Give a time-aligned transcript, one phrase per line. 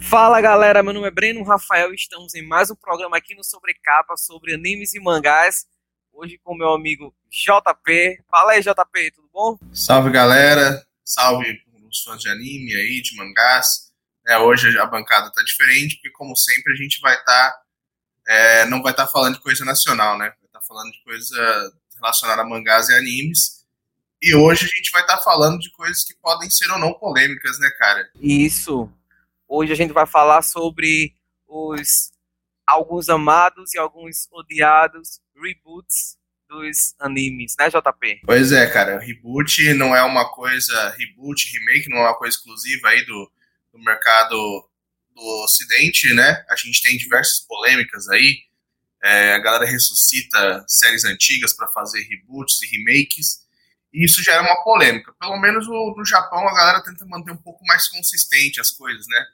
[0.00, 3.44] Fala galera, meu nome é Breno Rafael e estamos em mais um programa aqui no
[3.44, 5.66] Sobrecapa sobre animes e mangás.
[6.12, 8.22] Hoje com meu amigo JP.
[8.30, 9.58] Fala aí, JP, tudo bom?
[9.72, 13.92] Salve galera, salve os fãs de anime aí, de mangás.
[14.26, 17.50] É, hoje a bancada tá diferente, porque como sempre a gente vai estar.
[17.50, 17.62] Tá,
[18.28, 20.26] é, não vai estar tá falando de coisa nacional, né?
[20.26, 23.66] Vai estar tá falando de coisa relacionada a mangás e animes.
[24.20, 26.92] E hoje a gente vai estar tá falando de coisas que podem ser ou não
[26.94, 28.10] polêmicas, né, cara?
[28.20, 28.92] Isso.
[29.48, 31.14] Hoje a gente vai falar sobre
[31.46, 32.10] os
[32.66, 38.20] alguns amados e alguns odiados reboots dos animes, né, JP?
[38.24, 38.98] Pois é, cara.
[38.98, 40.90] Reboot não é uma coisa.
[40.90, 43.32] Reboot, remake, não é uma coisa exclusiva aí do,
[43.72, 44.36] do mercado
[45.14, 46.44] do Ocidente, né?
[46.50, 48.38] A gente tem diversas polêmicas aí.
[49.02, 53.46] É, a galera ressuscita séries antigas para fazer reboots e remakes.
[53.92, 55.14] E isso é uma polêmica.
[55.18, 59.06] Pelo menos no, no, Japão a galera tenta manter um pouco mais consistente as coisas,
[59.08, 59.26] né?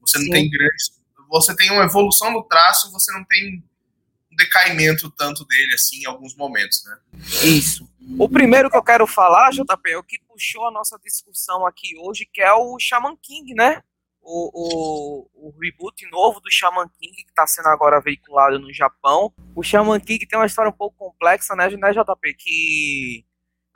[0.00, 0.30] Você não Sim.
[0.30, 0.98] tem grandes.
[1.28, 3.62] Você tem uma evolução no traço, você não tem
[4.32, 6.98] um decaimento tanto dele assim em alguns momentos, né?
[7.42, 7.88] Isso.
[8.18, 11.94] O primeiro que eu quero falar, JP, é o que puxou a nossa discussão aqui
[11.98, 13.82] hoje, que é o Shaman King, né?
[14.22, 19.32] O, o, o, reboot novo do Shaman King, que está sendo agora veiculado no Japão.
[19.54, 22.34] O Shaman King tem uma história um pouco complexa, né, né JP?
[22.34, 23.24] Que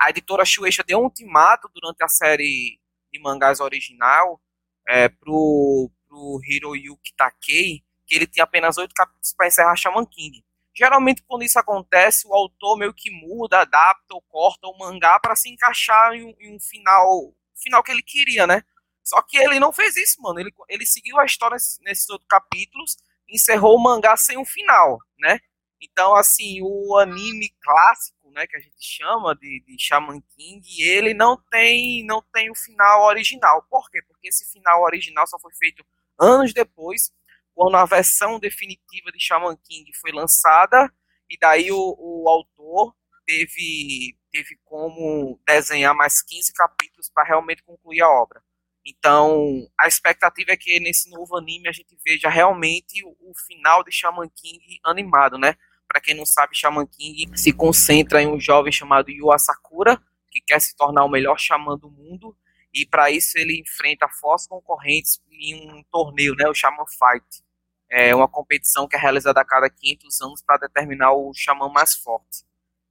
[0.02, 2.80] a editora Shueisha deu um ultimato durante a série
[3.12, 4.40] de mangás original
[4.88, 10.44] é, pro, pro Hiroyuki Takei, que ele tinha apenas oito capítulos para encerrar Shaman King.
[10.74, 15.36] Geralmente, quando isso acontece, o autor meio que muda, adapta ou corta o mangá para
[15.36, 18.62] se encaixar em em um final, final que ele queria, né?
[19.04, 20.40] Só que ele não fez isso, mano.
[20.40, 22.96] Ele, ele seguiu a história nesses, nesses outros capítulos,
[23.28, 25.38] encerrou o mangá sem um final, né?
[25.80, 31.14] Então, assim, o anime clássico né, que a gente chama de, de Shaman King, ele
[31.14, 33.66] não tem não tem o final original.
[33.70, 34.02] Por quê?
[34.02, 35.84] Porque esse final original só foi feito
[36.18, 37.12] anos depois,
[37.54, 40.92] quando a versão definitiva de Shaman King foi lançada,
[41.28, 42.94] e daí o, o autor
[43.26, 48.42] teve, teve como desenhar mais 15 capítulos para realmente concluir a obra.
[48.84, 53.84] Então, a expectativa é que nesse novo anime a gente veja realmente o, o final
[53.84, 55.56] de Shaman King animado, né?
[55.92, 60.40] Para quem não sabe, Shaman King se concentra em um jovem chamado Yu Asakura, que
[60.40, 62.34] quer se tornar o melhor xamã do mundo,
[62.72, 67.44] e para isso ele enfrenta fortes concorrentes em um torneio, né, o Shaman Fight.
[67.90, 71.92] É uma competição que é realizada a cada 500 anos para determinar o xamã mais
[71.92, 72.42] forte.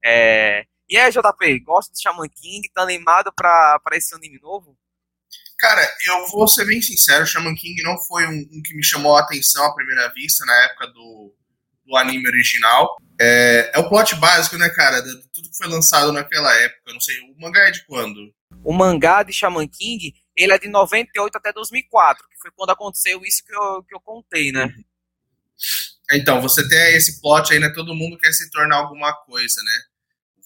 [0.06, 0.68] É...
[0.88, 2.69] E aí, JP, gosta de Shaman King?
[2.72, 4.78] Tá animado para esse anime novo?
[5.57, 9.18] Cara, eu vou ser bem sincero, Shaman King não foi um, um, que me chamou
[9.18, 11.35] a atenção à primeira vista na época do,
[11.91, 12.96] do anime original.
[13.19, 15.02] É, é o plot básico, né, cara?
[15.02, 16.94] De tudo que foi lançado naquela época.
[16.94, 18.34] Não sei, o mangá é de quando?
[18.63, 23.22] O mangá de Shaman King, ele é de 98 até 2004, que foi quando aconteceu
[23.25, 24.66] isso que eu, que eu contei, né?
[24.66, 24.84] Uhum.
[26.13, 27.69] Então, você tem esse plot aí, né?
[27.69, 29.81] Todo mundo quer se tornar alguma coisa, né?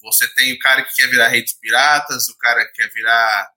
[0.03, 3.49] Você tem o cara que quer virar rei dos piratas, o cara que quer virar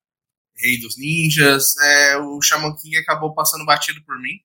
[0.57, 1.77] rei dos ninjas.
[1.79, 4.39] É, o Shaman King acabou passando batido por mim.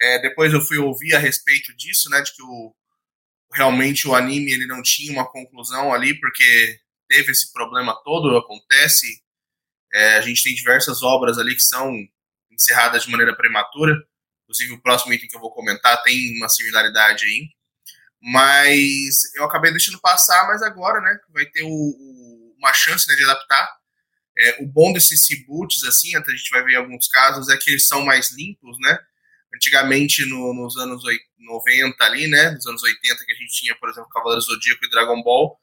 [0.00, 2.74] É, depois eu fui ouvir a respeito disso, né, de que o,
[3.52, 9.06] realmente o anime ele não tinha uma conclusão ali, porque teve esse problema todo, acontece.
[9.92, 11.92] É, a gente tem diversas obras ali que são
[12.50, 13.94] encerradas de maneira prematura.
[14.44, 17.48] Inclusive, o próximo item que eu vou comentar tem uma similaridade aí.
[18.22, 23.14] Mas eu acabei deixando passar, mas agora, né, vai ter o, o, uma chance né,
[23.14, 23.68] de adaptar.
[24.38, 27.70] É, o bom desses reboots, assim, até a gente vai ver alguns casos, é que
[27.70, 28.98] eles são mais limpos, né?
[29.54, 31.02] Antigamente, no, nos anos
[31.38, 34.90] 90 ali, né, nos anos 80, que a gente tinha, por exemplo, Cavaleiro Zodíaco e
[34.90, 35.58] Dragon Ball,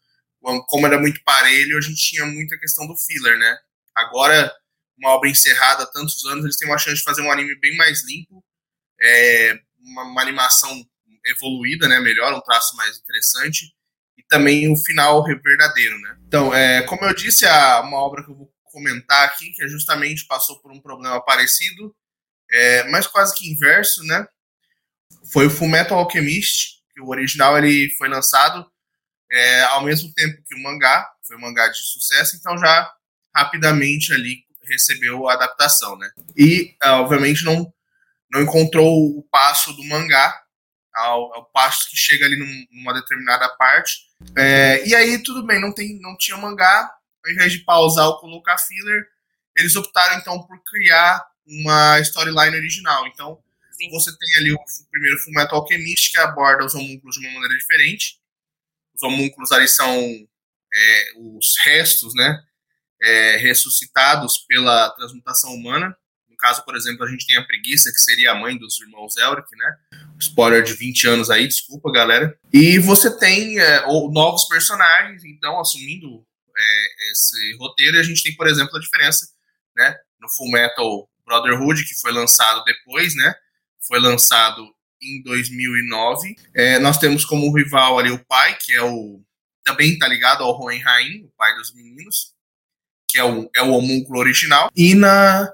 [0.68, 3.58] como era muito parelho, a gente tinha muita questão do filler, né?
[3.96, 4.54] Agora,
[4.98, 7.76] uma obra encerrada há tantos anos, eles têm uma chance de fazer um anime bem
[7.76, 8.44] mais limpo,
[9.02, 10.84] é, uma, uma, animação
[11.26, 13.74] evoluída, né, melhor, um traço mais interessante,
[14.18, 16.18] e também o final verdadeiro, né?
[16.28, 19.68] Então, é, como eu disse, a, uma obra que eu vou comentar aqui, que é
[19.68, 21.96] justamente passou por um problema parecido,
[22.52, 24.26] é, mas quase que inverso, né?
[25.32, 28.66] Foi o Fullmetal Alchemist, que o original ele foi lançado
[29.32, 32.92] é, ao mesmo tempo que o mangá, foi um mangá de sucesso, então já
[33.36, 36.10] rapidamente ali recebeu a adaptação, né?
[36.36, 37.72] E, é, obviamente, não,
[38.32, 40.42] não encontrou o passo do mangá,
[40.94, 44.08] ao, ao passo que chega ali num, numa determinada parte.
[44.36, 46.92] É, e aí, tudo bem, não, tem, não tinha mangá,
[47.24, 49.06] ao invés de pausar ou colocar filler,
[49.56, 53.08] eles optaram, então, por criar uma storyline original.
[53.08, 53.40] Então,
[53.72, 53.90] Sim.
[53.90, 54.60] você tem ali o
[54.92, 58.20] primeiro Fullmetal Alchemist, que aborda os homúnculos de uma maneira diferente.
[58.94, 59.96] Os homúnculos ali são
[60.74, 62.44] é, os restos, né,
[63.02, 65.96] é, ressuscitados pela transmutação humana,
[66.38, 69.18] no caso, por exemplo, a gente tem a Preguiça, que seria a mãe dos irmãos
[69.18, 69.76] Elric, né?
[70.20, 72.38] Spoiler de 20 anos aí, desculpa, galera.
[72.54, 76.24] E você tem é, novos personagens, então, assumindo
[76.56, 79.28] é, esse roteiro, a gente tem, por exemplo, a diferença,
[79.76, 79.98] né?
[80.22, 83.36] No Full Metal Brotherhood, que foi lançado depois, né?
[83.86, 84.66] Foi lançado
[85.02, 86.36] em 2009.
[86.56, 89.22] É, nós temos como rival ali o pai, que é o
[89.64, 92.34] também tá ligado ao Hohenheim, o pai dos meninos,
[93.12, 94.72] que é o, é o homúnculo original.
[94.74, 95.54] E na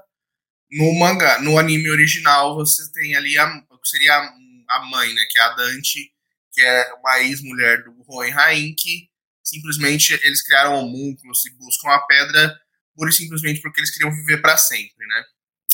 [0.70, 5.38] no mangá, no anime original, você tem ali a seria a, a mãe, né, que
[5.38, 6.10] é a Dante,
[6.52, 9.08] que é uma ex-mulher do Hohenheim, que
[9.42, 12.58] simplesmente eles criaram homúnculos e buscam a pedra
[12.94, 15.24] pura e simplesmente porque eles queriam viver para sempre, né?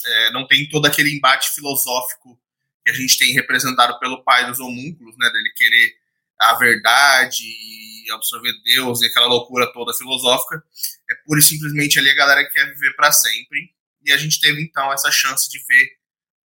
[0.06, 2.38] É, não tem todo aquele embate filosófico
[2.84, 5.28] que a gente tem representado pelo pai dos homúnculos, né?
[5.30, 5.94] Dele querer
[6.40, 10.62] a verdade e absorver Deus e aquela loucura toda filosófica.
[11.10, 13.70] É pura e simplesmente ali a galera que quer viver para sempre.
[14.04, 15.90] E a gente teve então essa chance de ver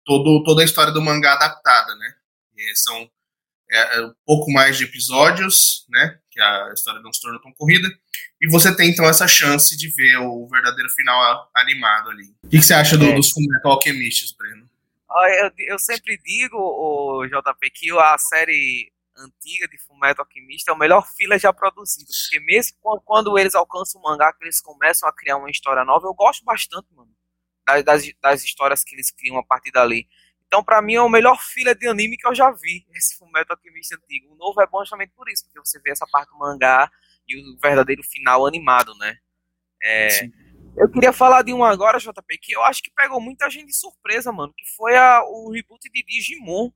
[0.04, 2.16] todo, toda a história do mangá adaptada, né?
[2.58, 3.10] E são
[3.72, 6.19] é, é, um pouco mais de episódios, né?
[6.30, 7.90] Que a história não se tornou tão corrida.
[8.46, 12.26] E você tem então essa chance de ver o verdadeiro final animado ali.
[12.44, 13.16] O que, que você acha do, é.
[13.16, 14.70] dos Fullmetal Alchemists, Breno?
[15.40, 20.78] Eu, eu sempre digo, o JP, que a série antiga de Fullmetal Alchemist é o
[20.78, 25.14] melhor filler já produzido, porque mesmo quando eles alcançam o mangá, que eles começam a
[25.14, 27.10] criar uma história nova, eu gosto bastante, mano,
[27.84, 30.08] das, das histórias que eles criam a partir dali.
[30.46, 33.58] Então, para mim, é o melhor filler de anime que eu já vi, esse Fullmetal
[33.58, 34.34] Alchemist antigo.
[34.34, 36.92] O novo é bom justamente por isso, porque você vê essa parte do mangá
[37.27, 39.18] e o verdadeiro final animado, né?
[39.83, 40.07] É,
[40.77, 43.77] eu queria falar de um agora, JP, que eu acho que pegou muita gente de
[43.77, 46.69] surpresa, mano, que foi a, o reboot de Digimon.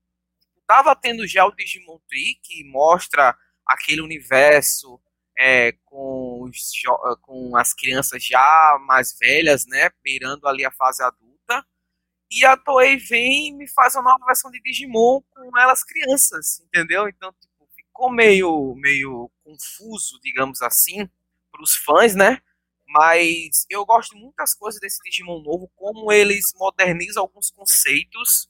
[0.65, 3.35] Tava tendo já o Digimon Tree, que mostra
[3.65, 5.01] aquele universo
[5.37, 6.71] é, com, os,
[7.21, 11.65] com as crianças já mais velhas, né, beirando ali a fase adulta.
[12.31, 16.59] E a Toei vem e me faz uma nova versão de Digimon com elas crianças,
[16.59, 17.07] entendeu?
[17.09, 21.07] Então, tipo, ficou meio, meio confuso, digamos assim,
[21.51, 22.41] para os fãs, né?
[22.87, 28.49] Mas eu gosto de muitas coisas desse Digimon novo, como eles modernizam alguns conceitos,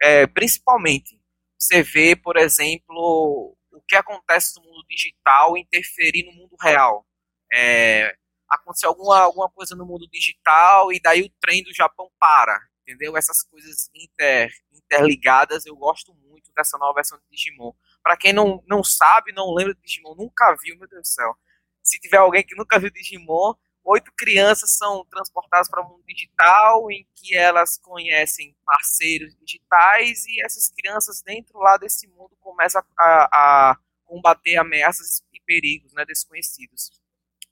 [0.00, 1.20] é, principalmente.
[1.58, 7.06] Você vê, por exemplo, o que acontece no mundo digital interferir no mundo real.
[7.52, 8.16] É,
[8.48, 13.16] aconteceu alguma, alguma coisa no mundo digital e daí o trem do Japão para entendeu?
[13.16, 17.72] Essas coisas inter, interligadas, eu gosto muito dessa nova versão de Digimon.
[18.02, 21.34] Para quem não, não sabe, não lembra de Digimon, nunca viu, meu Deus do céu.
[21.82, 23.54] Se tiver alguém que nunca viu Digimon,
[23.84, 30.42] oito crianças são transportadas para o mundo digital, em que elas conhecem parceiros digitais, e
[30.42, 36.90] essas crianças dentro lá desse mundo começam a, a combater ameaças e perigos né, desconhecidos.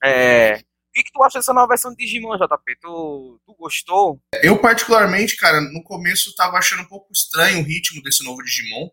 [0.03, 0.63] É,
[0.99, 2.77] que, que tu acha dessa nova versão de Digimon, JP?
[2.81, 4.21] Tu, tu gostou?
[4.43, 8.89] Eu, particularmente, cara, no começo tava achando um pouco estranho o ritmo desse novo Digimon.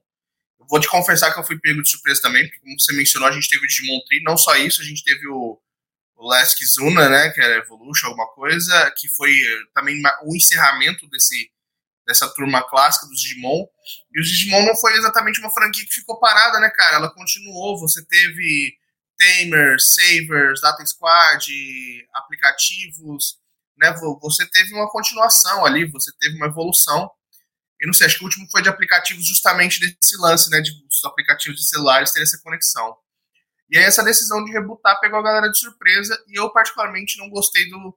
[0.70, 3.32] Vou te confessar que eu fui pego de surpresa também, porque como você mencionou, a
[3.32, 5.60] gente teve o Digimon Tree, não só isso, a gente teve o,
[6.16, 9.32] o Last Kizuna, né, que era Evolution, alguma coisa, que foi
[9.74, 11.50] também o encerramento desse,
[12.08, 13.66] dessa turma clássica dos Digimon.
[14.14, 16.98] E o Digimon não foi exatamente uma franquia que ficou parada, né, cara?
[16.98, 18.78] Ela continuou, você teve
[19.18, 21.46] Tamer, Savers, Data Squad,
[22.14, 23.38] aplicativos,
[23.78, 23.94] né?
[24.22, 27.10] Você teve uma continuação ali, você teve uma evolução.
[27.86, 30.60] Eu não sei, acho que o último foi de aplicativos justamente desse lance, né?
[30.60, 32.98] De os aplicativos de celulares terem essa conexão.
[33.70, 37.30] E aí essa decisão de rebutar pegou a galera de surpresa e eu particularmente não
[37.30, 37.96] gostei do,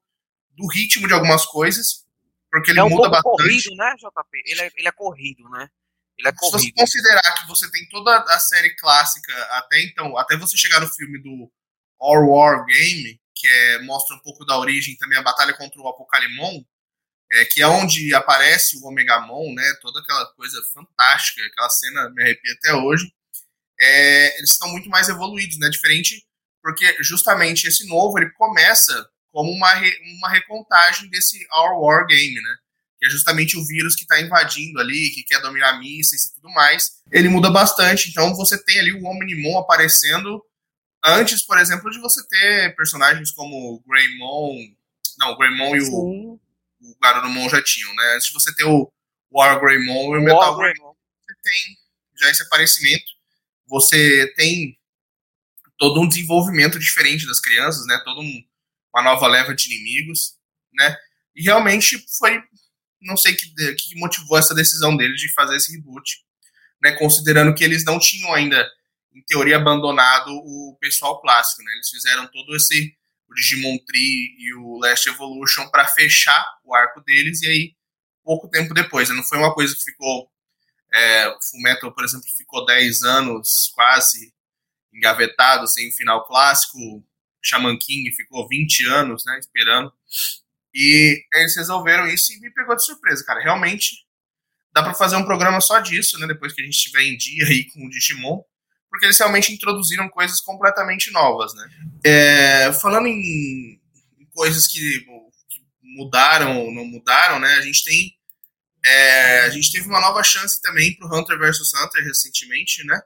[0.51, 2.05] do ritmo de algumas coisas,
[2.51, 3.31] porque ele é um muda bastante.
[3.31, 4.43] corrido, né, JP?
[4.45, 5.71] Ele é, ele é corrido, né?
[6.19, 10.37] Ele é Se você considerar que você tem toda a série clássica até então, até
[10.37, 11.51] você chegar no filme do
[11.99, 15.89] All War Game, que é, mostra um pouco da origem também a batalha contra o
[15.89, 16.63] Apocalimon,
[17.33, 19.75] é, que é onde aparece o Omegamon, né?
[19.81, 23.13] Toda aquela coisa fantástica, aquela cena me arrepia até hoje.
[23.81, 25.69] É, eles estão muito mais evoluídos, né?
[25.69, 26.25] Diferente,
[26.63, 32.35] porque justamente esse novo ele começa como uma, re, uma recontagem desse Our War Game,
[32.35, 32.57] né?
[32.99, 36.53] que é justamente o vírus que está invadindo ali, que quer dominar mísseis e tudo
[36.53, 38.11] mais, ele muda bastante.
[38.11, 40.43] Então você tem ali o Omnimon aparecendo
[41.05, 44.57] antes, por exemplo, de você ter personagens como o Greymon.
[45.19, 46.41] Não, o Greymon e o,
[46.81, 48.15] o Garurumon já tinham, né?
[48.15, 48.91] Antes de você ter o
[49.31, 50.95] War Greymon e o Metal Greymon,
[51.27, 51.77] você tem
[52.21, 53.07] já esse aparecimento.
[53.67, 54.79] Você tem
[55.77, 58.01] todo um desenvolvimento diferente das crianças, né?
[58.05, 58.45] Toda um,
[58.95, 60.37] uma nova leva de inimigos,
[60.73, 60.97] né?
[61.35, 62.43] E realmente foi
[63.01, 66.19] não sei que, que motivou essa decisão deles de fazer esse reboot,
[66.83, 68.69] né, considerando que eles não tinham ainda,
[69.15, 72.97] em teoria, abandonado o pessoal clássico, né, eles fizeram todo esse,
[73.29, 77.77] o Digimon Tree e o Last Evolution para fechar o arco deles, e aí,
[78.25, 79.15] pouco tempo depois, né?
[79.15, 80.31] não foi uma coisa que ficou.
[80.93, 84.33] É, o Fullmetal, por exemplo, ficou 10 anos quase
[84.93, 86.79] engavetado sem o final clássico.
[87.43, 89.93] Shaman King ficou 20 anos né, esperando.
[90.75, 93.41] E eles resolveram isso e me pegou de surpresa, cara.
[93.41, 94.07] Realmente
[94.73, 96.27] dá para fazer um programa só disso, né?
[96.27, 98.43] Depois que a gente estiver em dia aí com o Digimon,
[98.91, 101.69] porque eles realmente introduziram coisas completamente novas, né?
[102.05, 103.81] É, falando em,
[104.33, 104.79] coisas que,
[105.49, 107.55] que, mudaram ou não mudaram, né?
[107.55, 108.19] A gente tem
[108.85, 113.01] é, a gente teve uma nova chance também para o Hunter vs Hunter recentemente, né?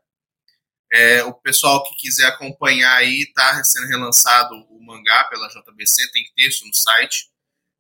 [0.93, 6.31] É, o pessoal que quiser acompanhar aí tá sendo relançado o mangá pela JBC, tem
[6.37, 7.31] texto no site.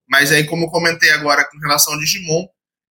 [0.08, 2.46] Mas aí, como eu comentei agora com relação ao Digimon,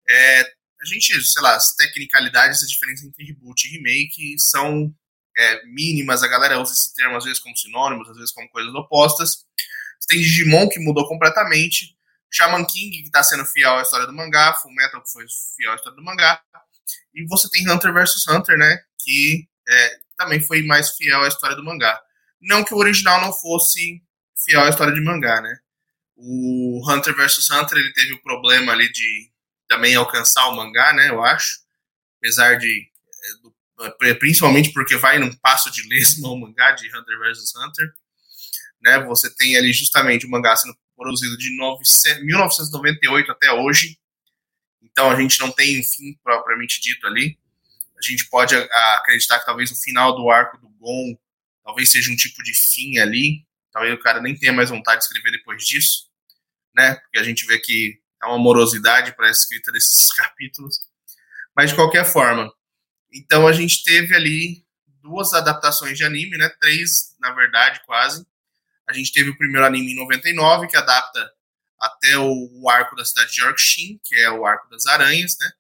[0.08, 4.94] é, a gente, sei lá, as tecnicalidades, as diferenças entre reboot e remake são
[5.42, 8.74] é, mínimas, a galera usa esse termo às vezes como sinônimos, às vezes como coisas
[8.74, 9.46] opostas.
[10.00, 11.96] Você tem Digimon que mudou completamente,
[12.30, 15.26] Shaman King que está sendo fiel à história do mangá, Full Metal que foi
[15.58, 16.42] fiel à história do mangá,
[17.14, 21.56] e você tem Hunter vs Hunter, né, que é, também foi mais fiel à história
[21.56, 22.00] do mangá.
[22.40, 24.02] Não que o original não fosse
[24.44, 25.60] fiel à história de mangá, né?
[26.16, 29.32] O Hunter vs Hunter ele teve o problema ali de
[29.68, 31.10] também alcançar o mangá, né?
[31.10, 31.60] Eu acho,
[32.18, 33.48] apesar de é,
[34.20, 37.94] principalmente porque vai num passo de lesma o mangá de Hunter vs Hunter,
[38.82, 39.00] né?
[39.06, 43.98] Você tem ali justamente o mangá sendo produzido de 1998 até hoje,
[44.82, 47.38] então a gente não tem um fim propriamente dito ali.
[47.98, 51.18] A gente pode acreditar que talvez o final do arco do Gon
[51.64, 53.46] talvez seja um tipo de fim ali.
[53.72, 56.10] Talvez o cara nem tenha mais vontade de escrever depois disso,
[56.76, 56.96] né?
[56.96, 60.80] Porque a gente vê que é uma morosidade para a escrita desses capítulos.
[61.56, 62.52] Mas de qualquer forma,
[63.12, 64.66] então a gente teve ali
[65.02, 66.50] duas adaptações de anime, né?
[66.60, 68.26] Três, na verdade, quase.
[68.88, 71.32] A gente teve o primeiro anime em 99, que adapta
[71.80, 75.52] até o, arco da cidade de Yorkshire, que é o arco das aranhas, né?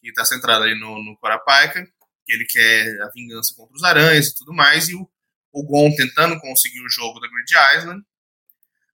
[0.00, 1.84] Que está centrado ali no, no Korapaika,
[2.26, 5.08] que ele quer a vingança contra os aranhas e tudo mais, e o,
[5.52, 8.04] o Gon tentando conseguir o jogo da Grid Island.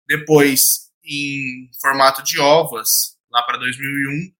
[0.06, 4.32] Depois, em formato de ovas, lá para 2001,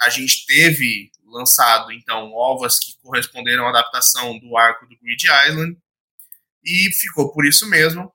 [0.00, 5.76] a gente teve lançado, então, ovas que corresponderam à adaptação do arco do Grid Island,
[6.64, 8.12] e ficou por isso mesmo.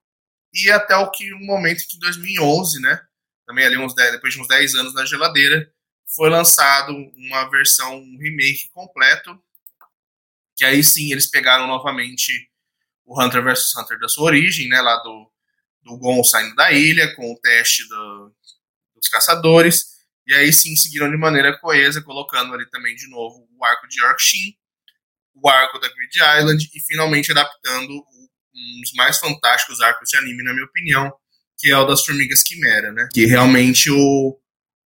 [0.53, 3.01] E até o que o momento que em 2011, né,
[3.46, 5.72] também ali uns 10, depois de uns 10 anos na geladeira,
[6.15, 9.41] foi lançado uma versão, um remake completo,
[10.55, 12.50] que aí sim eles pegaram novamente
[13.05, 15.32] o Hunter vs Hunter da sua origem, né, lá do,
[15.82, 18.36] do Gon saindo da ilha, com o teste do,
[18.96, 19.92] dos caçadores,
[20.25, 24.01] e aí sim seguiram de maneira coesa, colocando ali também de novo o arco de
[24.01, 24.57] Yorkshire,
[25.35, 30.43] o arco da Grid Island e finalmente adaptando um dos mais fantásticos arcos de anime,
[30.43, 31.11] na minha opinião,
[31.57, 33.09] que é o das Formigas Quimera, né?
[33.11, 34.39] Que realmente o,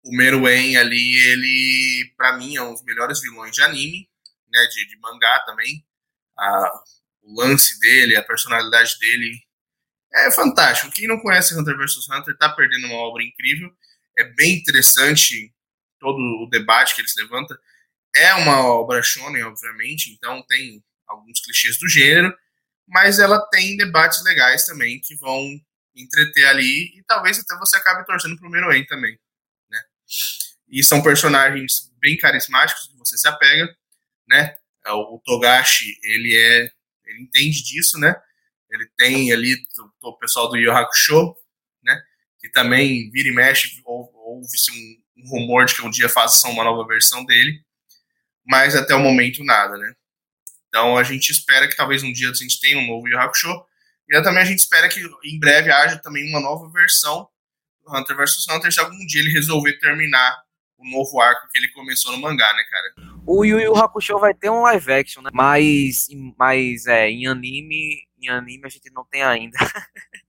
[0.03, 4.07] o Meruem ali, ele, para mim, é um dos melhores vilões de anime,
[4.51, 4.65] né?
[4.67, 5.85] De, de mangá também.
[6.37, 6.81] A,
[7.23, 9.37] o lance dele, a personalidade dele
[10.13, 10.91] é fantástico.
[10.93, 13.69] Quem não conhece Hunter vs Hunter tá perdendo uma obra incrível
[14.17, 15.53] é bem interessante
[15.99, 17.57] todo o debate que ele se levanta.
[18.15, 22.35] É uma obra shonen, obviamente, então tem alguns clichês do gênero,
[22.87, 25.59] mas ela tem debates legais também que vão
[25.95, 29.19] entreter ali e talvez até você acabe torcendo pro Meruem também,
[29.69, 29.81] né?
[30.67, 33.75] E são personagens bem carismáticos que você se apega,
[34.27, 34.55] né?
[34.85, 36.71] O Togashi, ele é,
[37.05, 38.15] ele entende disso, né?
[38.69, 39.55] Ele tem ali
[40.01, 41.35] o, pessoal do Yu Hakusho?
[42.39, 46.63] Que também vira e mexe, ouve-se um, um, rumor de que um dia façam uma
[46.63, 47.61] nova versão dele,
[48.45, 49.93] mas até o momento nada, né?
[50.67, 53.65] Então a gente espera que talvez um dia a gente tenha um novo Yu Hakusho,
[54.09, 57.27] e também a gente espera que em breve haja também uma nova versão
[57.83, 60.43] do Hunter vs Hunter, se algum dia ele resolver terminar
[60.77, 63.17] o novo arco que ele começou no mangá, né, cara?
[63.25, 65.29] O Yu Yu Hakusho vai ter um live action, né?
[65.33, 69.57] Mas, mas é, em anime, em anime a gente não tem ainda.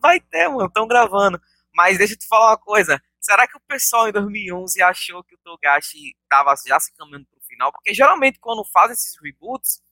[0.00, 1.40] vai ter, mano, estão gravando.
[1.74, 3.00] Mas deixa eu te falar uma coisa.
[3.20, 7.38] Será que o pessoal em 2011 achou que o Togashi estava já se caminhando para
[7.38, 7.72] o final?
[7.72, 9.82] Porque geralmente quando fazem esses reboots,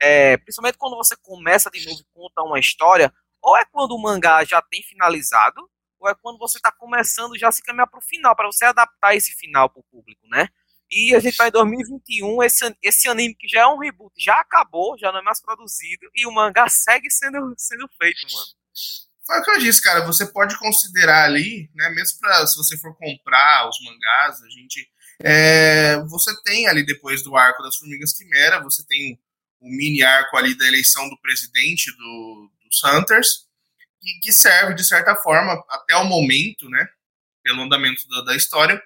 [0.00, 4.00] é, principalmente quando você começa de novo e conta uma história, ou é quando o
[4.00, 5.68] mangá já tem finalizado,
[5.98, 8.64] ou é quando você está começando já a se caminhar para o final, para você
[8.64, 10.48] adaptar esse final para o público, né?
[10.90, 14.38] E a gente está em 2021, esse, esse anime que já é um reboot, já
[14.40, 18.46] acabou, já não é mais produzido, e o mangá segue sendo, sendo feito, mano.
[19.26, 20.06] Foi o que eu disse, cara.
[20.06, 21.90] Você pode considerar ali, né?
[21.90, 24.88] Mesmo pra, se você for comprar os mangás, a gente.
[25.22, 29.18] É, você tem ali depois do arco das Formigas Quimera, você tem
[29.60, 33.46] o mini arco ali da eleição do presidente do, dos Hunters,
[34.22, 36.86] que, serve, de certa forma, até o momento, né?
[37.42, 38.80] Pelo andamento da, da história,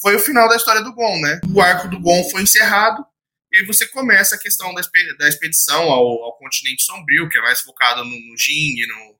[0.00, 1.40] foi o final da história do Gon, né?
[1.52, 3.04] O arco do Gon foi encerrado,
[3.52, 4.80] e aí você começa a questão da,
[5.28, 9.17] expedição ao, ao, continente sombrio, que é mais focado no, no Jing, no,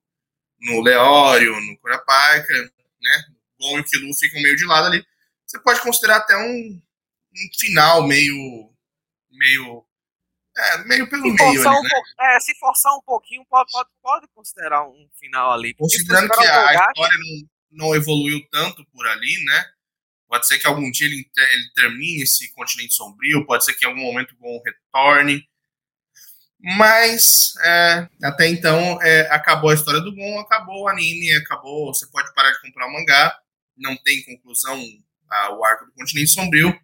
[0.61, 2.53] no Leório, no Kurapika,
[3.01, 3.23] né?
[3.59, 5.05] O Gon e o Killua ficam meio de lado ali.
[5.45, 8.69] Você pode considerar até um, um final meio
[9.31, 9.85] meio
[10.57, 11.89] é, meio pelo se meio ali, um né?
[12.19, 15.73] é, se forçar um pouquinho, pode, pode, pode considerar um final ali.
[15.73, 19.65] Considerando que a, a história não, não evoluiu tanto por ali, né?
[20.27, 23.87] Pode ser que algum dia ele, ele termine esse continente sombrio, pode ser que em
[23.87, 25.48] algum momento o Gon retorne.
[26.61, 31.93] Mas é, até então é, acabou a história do Gon, acabou o anime, acabou.
[31.93, 33.37] Você pode parar de comprar o mangá,
[33.77, 34.77] não tem conclusão
[35.29, 36.77] a, o arco do continente sombrio,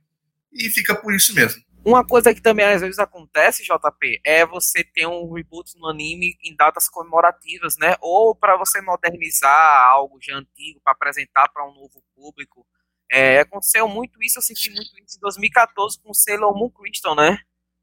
[0.53, 1.61] e fica por isso mesmo.
[1.83, 6.35] Uma coisa que também às vezes acontece, JP, é você ter um reboot no anime
[6.43, 7.95] em datas comemorativas, né?
[8.01, 12.65] Ou para você modernizar algo já antigo, para apresentar para um novo público.
[13.11, 17.37] É, aconteceu muito isso, eu senti muito isso em 2014 com Sailor Moon Crystal, né?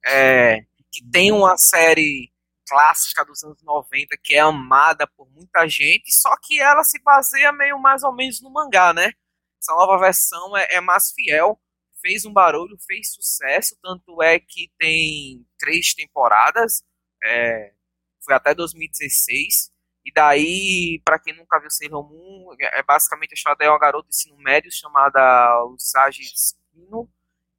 [0.05, 2.31] É, que tem uma série
[2.69, 7.53] clássica dos anos 90 que é amada por muita gente, só que ela se baseia
[7.53, 9.13] meio mais ou menos no mangá, né?
[9.61, 11.61] Essa nova versão é, é mais fiel,
[12.01, 16.83] fez um barulho, fez sucesso, tanto é que tem três temporadas,
[17.23, 17.73] é,
[18.25, 19.71] foi até 2016.
[20.05, 23.79] E daí, para quem nunca viu Sailor Moon, é, é basicamente a história de uma
[23.79, 27.09] garota de ensino médio chamada Usagi Tsukino,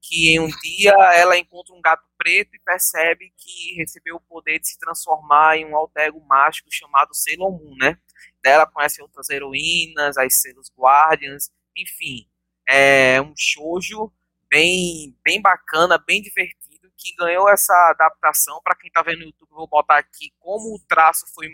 [0.04, 4.60] que em um dia ela encontra um gato preto e percebe que recebeu o poder
[4.60, 7.98] de se transformar em um alter ego mágico chamado Sailor Moon, né?
[8.44, 12.28] Daí ela conhece outras heroínas, as Sailor Guardians, enfim,
[12.68, 14.12] é um shoujo
[14.50, 18.62] bem, bem bacana, bem divertido, que ganhou essa adaptação.
[18.62, 21.48] Para quem está vendo no YouTube, vou botar aqui como o traço foi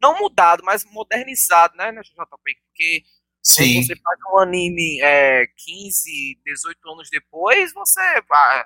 [0.00, 2.16] não mudado, mas modernizado, né, né JP?
[2.24, 3.02] Porque
[3.42, 3.74] Sim.
[3.74, 8.00] quando você faz um anime é, 15, 18 anos depois, você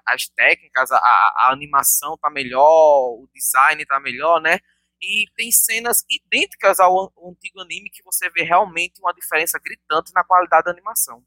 [0.06, 4.58] as técnicas, a, a, animação tá melhor, o design tá melhor, né?
[5.00, 10.12] E tem cenas idênticas ao, ao antigo anime que você vê realmente uma diferença gritante
[10.14, 11.22] na qualidade da animação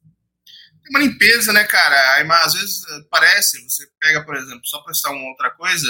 [0.86, 2.24] tem uma limpeza, né, cara?
[2.44, 5.88] Às vezes parece, você pega, por exemplo, só pra citar uma outra coisa,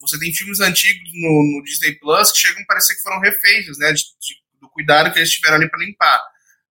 [0.00, 3.78] você tem filmes antigos no, no Disney Plus que chegam a parecer que foram refeitos,
[3.78, 3.92] né?
[3.92, 6.22] De, de, do cuidado que eles tiveram ali para limpar.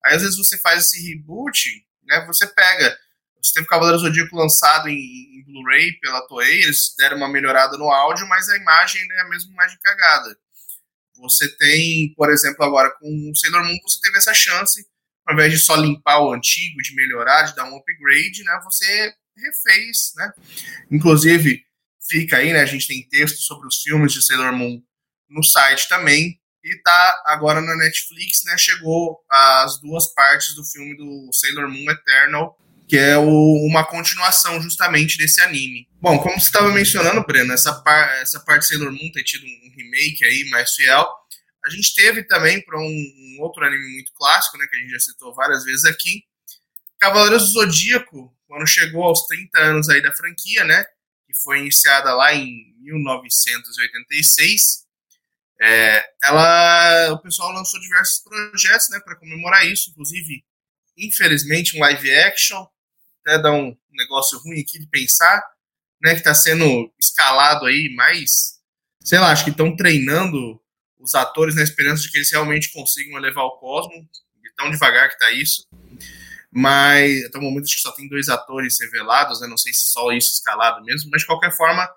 [0.07, 2.25] Aí às vezes você faz esse reboot, né?
[2.25, 2.97] Você pega.
[3.41, 7.89] Você teve Cavaleiro Zodíaco lançado em, em Blu-ray pela Toei, eles deram uma melhorada no
[7.89, 10.35] áudio, mas a imagem é a mesma imagem cagada.
[11.17, 14.85] Você tem, por exemplo, agora com o Sailor Moon, você teve essa chance,
[15.25, 18.59] ao invés de só limpar o antigo, de melhorar, de dar um upgrade, né?
[18.63, 20.31] Você refez, né?
[20.91, 21.63] Inclusive,
[22.09, 22.61] fica aí, né?
[22.61, 24.81] A gente tem texto sobre os filmes de Sailor Moon
[25.29, 26.39] no site também.
[26.67, 28.57] E tá agora na Netflix, né?
[28.57, 34.61] Chegou as duas partes do filme do Sailor Moon Eternal, que é o, uma continuação
[34.61, 35.87] justamente desse anime.
[36.01, 39.45] Bom, como você estava mencionando, Breno, essa, par, essa parte de Sailor Moon ter tido
[39.45, 41.07] um remake aí mais fiel.
[41.65, 44.65] A gente teve também para um, um, outro anime muito clássico, né?
[44.69, 46.23] Que a gente já citou várias vezes aqui.
[46.99, 50.85] Cavaleiros do Zodíaco, quando chegou aos 30 anos aí da franquia, né?
[51.43, 54.86] foi iniciada lá em 1986.
[55.59, 60.43] É, ela, o pessoal lançou diversos projetos, né, para comemorar isso, inclusive,
[60.97, 62.65] infelizmente, um live action,
[63.21, 65.41] até dá um negócio ruim aqui de pensar,
[66.01, 68.59] né, que está sendo escalado aí, mas,
[69.03, 70.61] sei lá, acho que estão treinando
[70.99, 74.07] os atores na esperança de que eles realmente consigam elevar o cosmo,
[74.41, 75.67] de tão devagar que está isso
[76.51, 79.47] mas até o momento acho que só tem dois atores revelados, né?
[79.47, 81.87] não sei se só isso escalado mesmo, mas de qualquer forma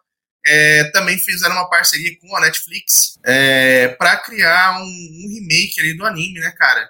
[0.45, 5.97] é, também fizeram uma parceria com a Netflix é, para criar um, um, remake ali
[5.97, 6.89] do anime, né, cara?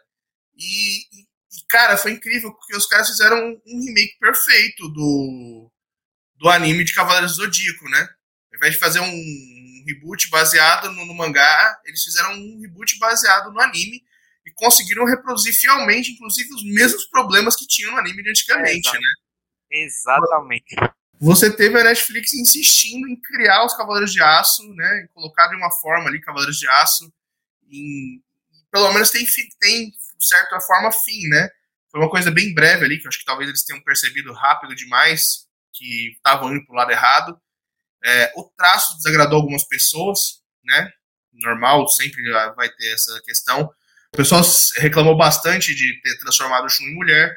[0.56, 1.26] E, e,
[1.68, 5.70] cara, foi incrível porque os caras fizeram um, um remake perfeito do,
[6.36, 8.08] do anime de Cavaleiros do Zodíaco, né?
[8.52, 13.52] Ao invés de fazer um reboot baseado no, no mangá, eles fizeram um reboot baseado
[13.52, 14.02] no anime
[14.46, 18.92] e conseguiram reproduzir fielmente, inclusive, os mesmos problemas que tinham no anime de antigamente, é,
[18.92, 19.08] né?
[19.72, 20.76] Exatamente.
[21.20, 25.06] Você teve a Netflix insistindo em criar os Cavaleiros de Aço, né?
[25.12, 27.12] Colocar de uma forma ali Cavaleiros de Aço,
[27.70, 28.22] em,
[28.72, 29.26] pelo menos tem,
[29.60, 31.50] tem certa forma fim, né?
[31.90, 35.46] Foi uma coisa bem breve ali, que acho que talvez eles tenham percebido rápido demais
[35.74, 37.40] que estavam indo para o lado errado.
[38.04, 40.90] É, o traço desagradou algumas pessoas, né?
[41.32, 42.22] Normal, sempre
[42.56, 43.70] vai ter essa questão.
[44.12, 44.42] O pessoal
[44.78, 47.36] reclamou bastante de ter transformado o Shun em mulher.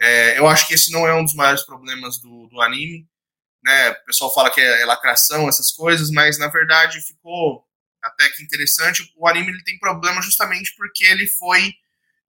[0.00, 3.08] É, eu acho que esse não é um dos maiores problemas do, do anime.
[3.62, 3.90] Né?
[3.90, 7.64] O pessoal fala que é, é, lacração, essas coisas, mas na verdade ficou
[8.02, 9.10] até que interessante.
[9.16, 11.72] O anime ele tem problema justamente porque ele foi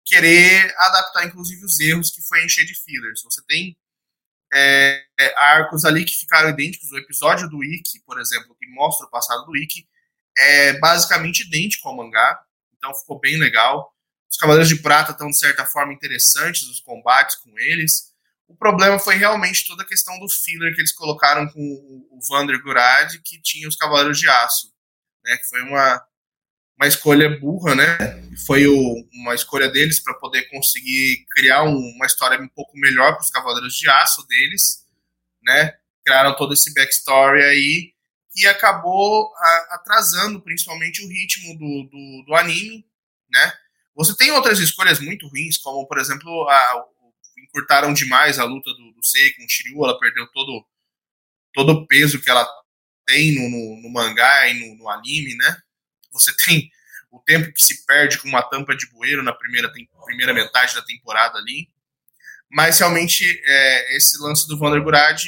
[0.05, 3.21] querer adaptar, inclusive, os erros que foi encher de fillers.
[3.23, 3.75] Você tem
[4.53, 6.91] é, é, arcos ali que ficaram idênticos.
[6.91, 9.87] O episódio do Ikki, por exemplo, que mostra o passado do Ikki,
[10.37, 12.39] é basicamente idêntico ao mangá,
[12.75, 13.92] então ficou bem legal.
[14.33, 18.11] Os Cavaleiros de Prata estão, de certa forma, interessantes, os combates com eles.
[18.47, 22.59] O problema foi realmente toda a questão do filler que eles colocaram com o Vander
[22.63, 24.73] Gurad, que tinha os Cavaleiros de Aço.
[25.23, 26.03] Né, que foi uma,
[26.75, 27.97] uma escolha burra, né?
[28.47, 33.13] Foi o, uma escolha deles para poder conseguir criar um, uma história um pouco melhor
[33.13, 34.83] para os Cavaleiros de Aço deles,
[35.43, 35.77] né?
[36.03, 37.93] Criaram todo esse backstory aí
[38.33, 42.83] que acabou a, atrasando principalmente o ritmo do, do, do, anime,
[43.29, 43.53] né?
[43.95, 46.85] Você tem outras escolhas muito ruins, como por exemplo, a,
[47.37, 50.65] encurtaram demais a luta do, do Sei com o Shiryu, ela perdeu todo,
[51.53, 52.47] todo o peso que ela
[53.05, 55.57] tem no, no, no mangá e no, no anime, né?
[56.11, 56.71] Você tem
[57.11, 59.71] o tempo que se perde com uma tampa de bueiro na primeira,
[60.05, 61.69] primeira metade da temporada ali.
[62.49, 65.23] Mas realmente é, esse lance do Vander Gurad,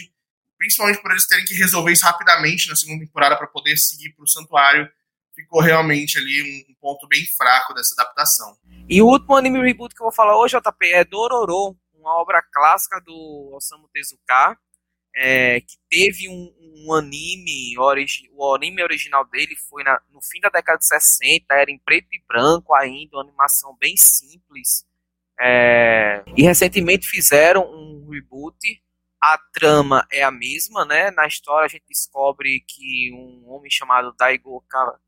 [0.57, 4.23] principalmente por eles terem que resolver isso rapidamente na segunda temporada para poder seguir para
[4.23, 4.89] o Santuário,
[5.35, 8.57] ficou realmente ali um, ponto bem fraco dessa adaptação.
[8.87, 12.41] E o último anime reboot que eu vou falar hoje, JP, é Dororo, uma obra
[12.41, 14.57] clássica do Osamu Tezuka,
[15.15, 16.53] é, que teve um,
[16.85, 21.45] um anime, origi, o anime original dele foi na, no fim da década de 60,
[21.53, 24.85] era em preto e branco ainda, uma animação bem simples.
[25.39, 28.57] É, e recentemente fizeram um reboot.
[29.27, 31.09] A trama é a mesma, né?
[31.09, 34.63] Na história a gente descobre que um homem chamado Daigo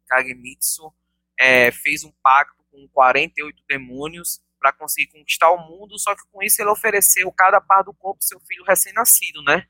[0.08, 0.92] Kagemitsu
[1.38, 6.42] é, fez um pacto com 48 demônios para conseguir conquistar o mundo, só que com
[6.42, 9.68] isso ele ofereceu cada par do corpo seu filho recém-nascido, né?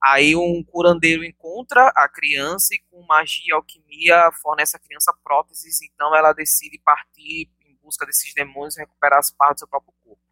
[0.00, 5.82] Aí um curandeiro encontra a criança e com magia e alquimia fornece à criança próteses,
[5.82, 9.92] então ela decide partir em busca desses demônios e recuperar as partes do seu próprio
[10.04, 10.22] corpo.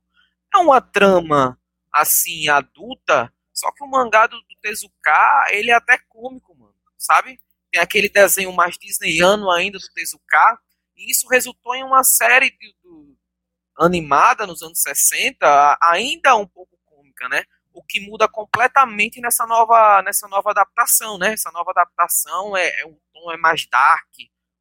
[0.54, 1.60] É uma trama
[1.92, 7.38] assim adulta, só que o mangá do, do Tezuka, ele é até cômico, mano, sabe?
[7.70, 10.58] Tem aquele desenho mais disneyano ainda do Tezuka,
[10.96, 12.74] e isso resultou em uma série de,
[13.78, 17.44] animada nos anos 60, ainda um pouco cômica, né?
[17.72, 21.32] o que muda completamente nessa nova, nessa nova adaptação, né?
[21.32, 24.08] Essa nova adaptação é, é o tom é mais dark,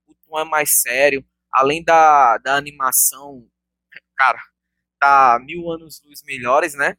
[0.07, 3.47] o tom é mais sério, além da, da animação,
[4.15, 4.39] cara,
[4.99, 6.97] tá mil anos luz melhores, né?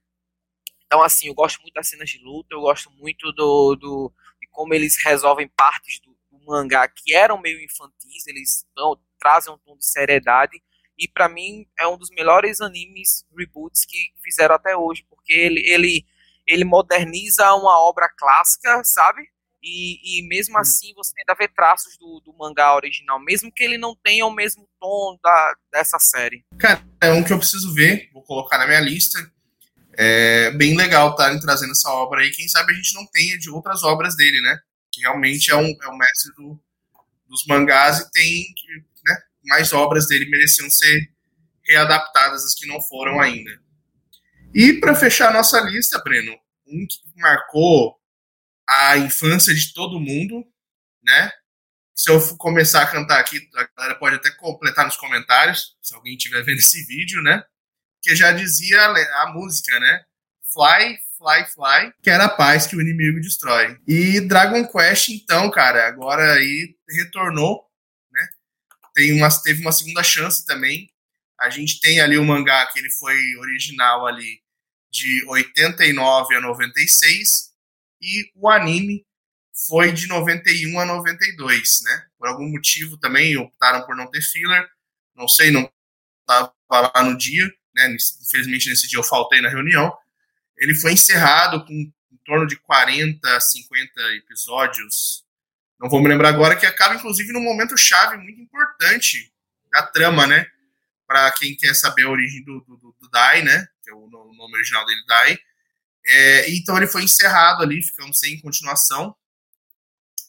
[0.90, 4.48] Então, assim, eu gosto muito das cenas de luta, eu gosto muito do, do de
[4.50, 9.58] como eles resolvem partes do, do mangá que eram meio infantis, eles tão, trazem um
[9.58, 10.60] tom de seriedade
[10.98, 15.60] e para mim é um dos melhores animes reboots que fizeram até hoje, porque ele,
[15.60, 16.04] ele,
[16.44, 19.22] ele moderniza uma obra clássica, sabe?
[19.62, 23.78] E, e mesmo assim você ainda vê traços do, do, mangá original, mesmo que ele
[23.78, 26.44] não tenha o mesmo tom da, dessa série.
[26.58, 29.18] Cara, é um que eu preciso ver, vou colocar na minha lista.
[29.94, 32.30] É bem legal estarem trazendo essa obra aí.
[32.30, 34.58] Quem sabe a gente não tenha de outras obras dele, né?
[34.92, 36.58] Que realmente é um, é um mestre do,
[37.28, 38.54] dos mangás e tem
[39.44, 41.10] mais obras dele mereciam ser
[41.64, 43.50] readaptadas, as que não foram ainda.
[44.54, 47.96] E para fechar nossa lista, Breno, um que marcou
[48.68, 50.44] a infância de todo mundo,
[51.02, 51.30] né?
[51.94, 56.16] Se eu começar a cantar aqui, a galera pode até completar nos comentários, se alguém
[56.16, 57.42] estiver vendo esse vídeo, né?
[58.02, 60.04] Que já dizia a música, né?
[60.52, 63.78] Fly, fly, fly, que era a paz que o inimigo destrói.
[63.86, 67.70] E Dragon Quest, então, cara, agora aí retornou
[68.94, 70.90] tem uma, teve uma segunda chance também.
[71.40, 74.40] A gente tem ali o mangá que ele foi original ali
[74.92, 77.50] de 89 a 96
[78.02, 79.04] e o anime
[79.66, 82.06] foi de 91 a 92, né?
[82.18, 84.68] Por algum motivo também optaram por não ter filler,
[85.14, 85.70] não sei, não
[86.20, 87.96] estava lá no dia, né?
[88.22, 89.92] Infelizmente nesse dia eu faltei na reunião.
[90.56, 95.24] Ele foi encerrado com em torno de 40, 50 episódios
[95.80, 99.32] não vou me lembrar agora, que acaba, inclusive, num momento chave muito importante
[99.72, 100.46] da trama, né?
[101.06, 103.66] Para quem quer saber a origem do, do, do, Dai, né?
[103.82, 105.38] Que é o nome original dele, Dai.
[106.06, 109.16] É, então ele foi encerrado ali, ficamos sem continuação.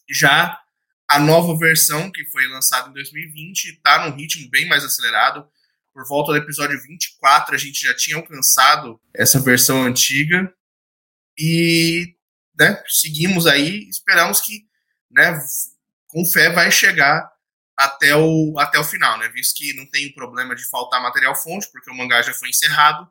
[0.09, 0.57] Já
[1.05, 5.45] a nova versão, que foi lançada em 2020, está num ritmo bem mais acelerado.
[5.93, 10.53] Por volta do episódio 24, a gente já tinha alcançado essa versão antiga.
[11.37, 12.15] E
[12.57, 14.65] né, seguimos aí, esperamos que
[15.09, 15.37] né,
[16.07, 17.29] com fé vai chegar
[17.77, 19.27] até o, até o final, né?
[19.29, 23.09] Visto que não tem problema de faltar material fonte, porque o mangá já foi encerrado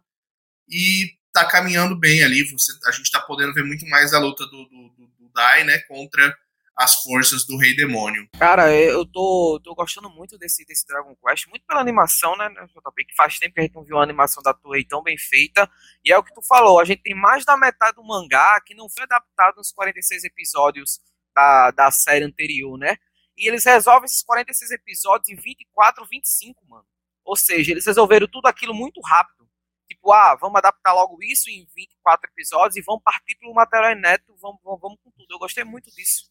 [0.69, 2.45] e tá caminhando bem ali.
[2.51, 5.65] Você, a gente tá podendo ver muito mais a luta do, do, do, do Dai,
[5.65, 6.37] né, contra
[6.81, 8.27] as forças do Rei Demônio.
[8.39, 13.05] Cara, eu tô, tô gostando muito desse, desse Dragon Quest, muito pela animação, né, JP?
[13.05, 15.71] Que faz tempo que a gente não viu uma animação da Toei tão bem feita.
[16.03, 18.75] E é o que tu falou, a gente tem mais da metade do mangá que
[18.75, 21.01] não foi adaptado nos 46 episódios
[21.35, 22.97] da, da série anterior, né?
[23.37, 26.87] E eles resolvem esses 46 episódios em 24, 25, mano.
[27.27, 29.47] Ou seja, eles resolveram tudo aquilo muito rápido.
[29.87, 34.35] Tipo, ah, vamos adaptar logo isso em 24 episódios e vamos partir pro material neto,
[34.41, 35.27] vamos, vamos, vamos com tudo.
[35.29, 36.31] Eu gostei muito disso.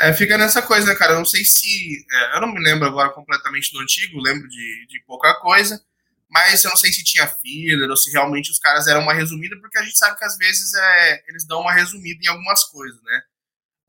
[0.00, 1.12] É, fica nessa coisa, né, cara?
[1.12, 2.06] Eu não sei se.
[2.10, 5.82] É, eu não me lembro agora completamente do antigo, lembro de, de pouca coisa,
[6.30, 9.58] mas eu não sei se tinha filler ou se realmente os caras eram uma resumida,
[9.60, 13.00] porque a gente sabe que às vezes é, eles dão uma resumida em algumas coisas,
[13.02, 13.22] né?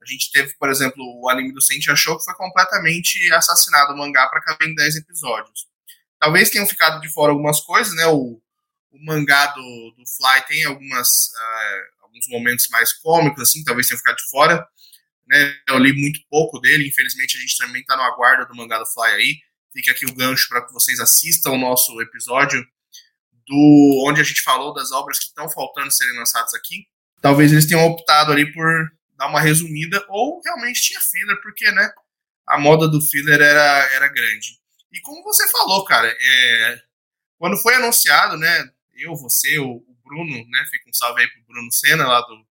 [0.02, 3.98] A gente teve, por exemplo, o anime do Saint Show que foi completamente assassinado o
[3.98, 5.68] mangá para caber em 10 episódios.
[6.20, 8.08] Talvez tenham ficado de fora algumas coisas, né?
[8.08, 8.42] O,
[8.92, 14.00] o mangá do, do Fly tem algumas, uh, alguns momentos mais cômicos, assim, talvez tenham
[14.00, 14.68] ficado de fora
[15.30, 15.56] né?
[15.68, 18.86] Eu li muito pouco dele, infelizmente a gente também está no aguardo do mangá do
[18.86, 19.38] Fly aí.
[19.72, 22.66] Fica aqui o gancho para que vocês assistam o nosso episódio
[23.48, 26.88] do onde a gente falou das obras que estão faltando serem lançadas aqui.
[27.22, 31.92] Talvez eles tenham optado ali por dar uma resumida ou realmente tinha filler, porque né,
[32.48, 34.58] a moda do filler era, era grande.
[34.92, 36.82] E como você falou, cara, é,
[37.38, 41.72] quando foi anunciado, né, eu, você, o, Bruno, né, fica um salve aí pro Bruno
[41.72, 42.49] Senna lá do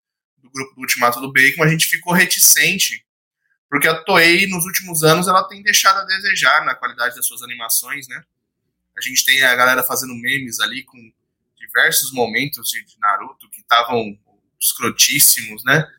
[0.53, 3.05] grupo do Ultimato do Bacon, a gente ficou reticente,
[3.69, 7.41] porque a Toei, nos últimos anos, ela tem deixado a desejar na qualidade das suas
[7.41, 8.23] animações, né?
[8.95, 11.11] A gente tem a galera fazendo memes ali com
[11.57, 14.17] diversos momentos de Naruto que estavam
[14.61, 15.89] escrotíssimos, né?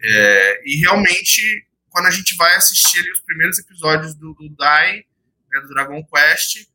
[0.00, 5.04] É, e realmente, quando a gente vai assistir ali os primeiros episódios do, do Dai,
[5.50, 6.66] né, do Dragon Quest,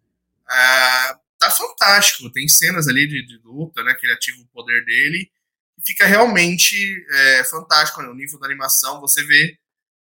[0.50, 2.30] é, tá fantástico.
[2.32, 3.93] Tem cenas ali de, de, luta, né?
[3.96, 5.32] Que ele ativa o poder dele
[5.86, 6.76] fica realmente
[7.12, 8.08] é, fantástico né?
[8.10, 9.02] o nível da animação.
[9.02, 9.58] Você vê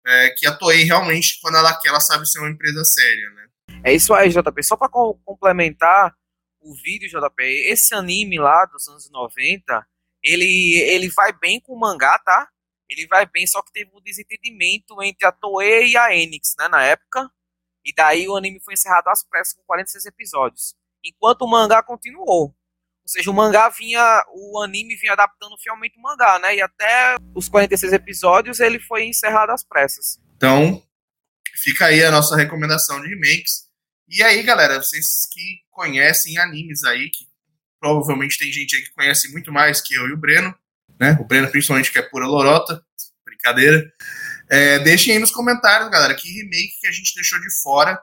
[0.06, 3.48] é, que a Toei realmente, quando ela quer, ela sabe ser uma empresa séria, né?
[3.84, 4.64] É isso aí, JP.
[4.64, 6.16] Só para complementar
[6.62, 9.86] o vídeo, JP, esse anime lá dos anos 90,
[10.24, 12.50] ele, ele vai bem com o mangá, tá?
[12.90, 16.68] Ele vai bem, só que teve um desentendimento entre a Toei e a Enix, né,
[16.68, 17.30] na época.
[17.84, 20.76] E daí o anime foi encerrado às pressas com 46 episódios.
[21.04, 22.56] Enquanto o mangá continuou.
[23.06, 26.56] Ou seja, o mangá vinha, o anime vinha adaptando fielmente o mangá, né?
[26.56, 30.20] E até os 46 episódios ele foi encerrado às pressas.
[30.36, 30.82] Então,
[31.64, 33.66] fica aí a nossa recomendação de remakes.
[34.10, 37.28] E aí, galera, vocês que conhecem animes aí, que
[37.80, 40.56] provavelmente tem gente aí que conhece muito mais que eu e o Breno,
[41.00, 41.16] né?
[41.20, 42.84] O Breno, principalmente, que é pura lorota,
[43.24, 43.84] brincadeira.
[44.50, 48.02] É, deixem aí nos comentários, galera, que remake que a gente deixou de fora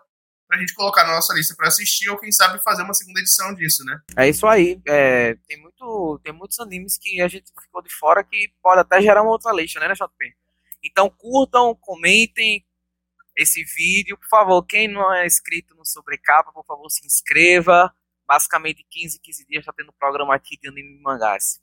[0.52, 3.54] pra gente colocar na nossa lista para assistir ou quem sabe fazer uma segunda edição
[3.54, 3.98] disso, né?
[4.14, 4.78] É isso aí.
[4.86, 9.00] É, tem, muito, tem muitos animes que a gente ficou de fora que pode até
[9.00, 10.36] gerar uma outra lista, né, né JP?
[10.84, 12.62] Então curtam, comentem
[13.34, 14.62] esse vídeo, por favor.
[14.66, 17.90] Quem não é inscrito no Sobrecapa, por favor, se inscreva.
[18.28, 21.62] Basicamente 15, 15 dias tá tendo programa aqui de anime e mangás.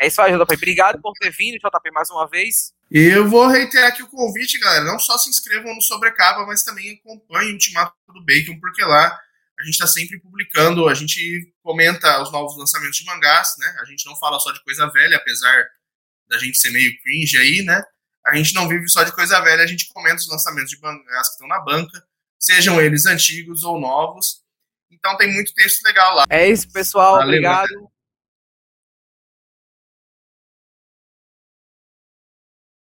[0.00, 0.52] É isso aí, JP.
[0.52, 2.74] Obrigado por ter vindo, JP, mais uma vez.
[2.90, 4.84] Eu vou reiterar aqui o convite, galera.
[4.84, 9.18] Não só se inscrevam no Sobrecapa, mas também acompanhem o Ultimato do Bacon, porque lá
[9.58, 13.76] a gente está sempre publicando, a gente comenta os novos lançamentos de mangás, né?
[13.80, 15.66] A gente não fala só de coisa velha, apesar
[16.28, 17.82] da gente ser meio cringe aí, né?
[18.26, 21.28] A gente não vive só de coisa velha, a gente comenta os lançamentos de mangás
[21.28, 22.04] que estão na banca,
[22.38, 24.42] sejam eles antigos ou novos.
[24.90, 26.24] Então tem muito texto legal lá.
[26.28, 27.14] É isso, pessoal.
[27.14, 27.90] Valeu, obrigado.